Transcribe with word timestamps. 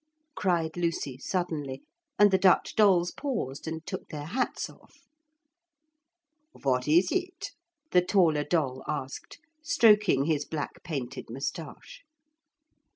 cried 0.33 0.75
Lucy 0.75 1.19
suddenly, 1.19 1.83
and 2.17 2.31
the 2.31 2.37
Dutch 2.39 2.73
dolls 2.75 3.11
paused 3.11 3.67
and 3.67 3.85
took 3.85 4.07
their 4.07 4.25
hats 4.25 4.67
off. 4.67 5.01
'What 6.53 6.87
is 6.87 7.11
it?' 7.11 7.51
the 7.91 8.01
taller 8.01 8.43
doll 8.43 8.83
asked, 8.87 9.37
stroking 9.61 10.23
his 10.25 10.43
black 10.43 10.81
painted 10.83 11.29
moustache. 11.29 12.01